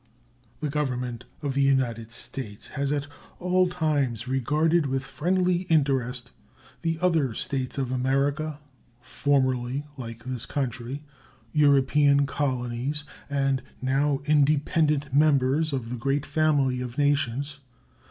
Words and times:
The 0.61 0.69
Government 0.71 1.25
of 1.43 1.53
the 1.53 1.61
United 1.61 2.09
States 2.09 2.69
has 2.69 2.91
at 2.91 3.05
all 3.37 3.69
times 3.69 4.27
regarded 4.27 4.87
with 4.87 5.03
friendly 5.03 5.57
interest 5.69 6.31
the 6.81 6.97
other 6.99 7.35
States 7.35 7.77
of 7.77 7.91
America, 7.91 8.59
formerly, 8.99 9.85
like 9.97 10.23
this 10.23 10.47
country, 10.47 11.03
European 11.51 12.25
colonies, 12.25 13.03
and 13.29 13.61
now 13.79 14.21
independent 14.25 15.13
members 15.13 15.71
of 15.71 15.91
the 15.91 15.97
great 15.97 16.25
family 16.25 16.81
of 16.81 16.97
nations. 16.97 17.59